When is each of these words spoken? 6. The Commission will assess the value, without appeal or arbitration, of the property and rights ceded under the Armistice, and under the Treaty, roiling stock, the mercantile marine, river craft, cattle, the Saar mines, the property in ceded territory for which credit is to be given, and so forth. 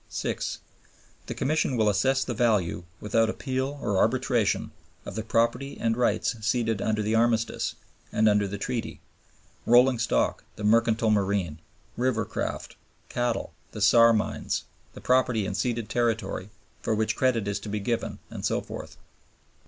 6. 0.09 0.57
The 1.27 1.35
Commission 1.35 1.77
will 1.77 1.87
assess 1.87 2.23
the 2.23 2.33
value, 2.33 2.85
without 2.99 3.29
appeal 3.29 3.77
or 3.83 3.99
arbitration, 3.99 4.71
of 5.05 5.13
the 5.13 5.21
property 5.21 5.77
and 5.79 5.95
rights 5.95 6.35
ceded 6.43 6.81
under 6.81 7.03
the 7.03 7.13
Armistice, 7.13 7.75
and 8.11 8.27
under 8.27 8.47
the 8.47 8.57
Treaty, 8.57 8.99
roiling 9.63 9.99
stock, 9.99 10.43
the 10.55 10.63
mercantile 10.63 11.11
marine, 11.11 11.59
river 11.97 12.25
craft, 12.25 12.77
cattle, 13.09 13.53
the 13.73 13.79
Saar 13.79 14.11
mines, 14.11 14.63
the 14.95 15.01
property 15.01 15.45
in 15.45 15.53
ceded 15.53 15.87
territory 15.87 16.49
for 16.81 16.95
which 16.95 17.15
credit 17.15 17.47
is 17.47 17.59
to 17.59 17.69
be 17.69 17.79
given, 17.79 18.17
and 18.31 18.43
so 18.43 18.59
forth. 18.59 18.97